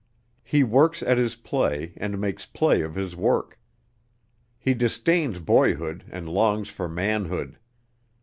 He 0.43 0.63
works 0.63 1.03
at 1.03 1.19
his 1.19 1.35
play 1.35 1.93
and 1.95 2.19
makes 2.19 2.47
play 2.47 2.81
of 2.81 2.95
his 2.95 3.15
work. 3.15 3.59
He 4.57 4.73
disdains 4.73 5.37
boyhood 5.37 6.05
and 6.09 6.27
longs 6.27 6.69
for 6.69 6.89
manhood. 6.89 7.59